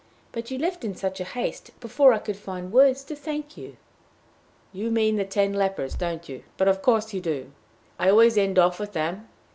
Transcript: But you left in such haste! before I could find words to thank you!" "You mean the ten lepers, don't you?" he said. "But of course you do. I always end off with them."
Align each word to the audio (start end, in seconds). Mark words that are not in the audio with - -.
But 0.31 0.49
you 0.49 0.57
left 0.57 0.83
in 0.83 0.95
such 0.95 1.19
haste! 1.19 1.79
before 1.79 2.11
I 2.11 2.17
could 2.17 2.35
find 2.35 2.71
words 2.71 3.03
to 3.03 3.15
thank 3.15 3.55
you!" 3.55 3.77
"You 4.73 4.89
mean 4.89 5.15
the 5.17 5.23
ten 5.25 5.53
lepers, 5.53 5.93
don't 5.93 6.27
you?" 6.27 6.37
he 6.37 6.41
said. 6.41 6.49
"But 6.57 6.67
of 6.69 6.81
course 6.81 7.13
you 7.13 7.21
do. 7.21 7.51
I 7.99 8.09
always 8.09 8.35
end 8.35 8.57
off 8.57 8.79
with 8.79 8.93
them." 8.93 9.29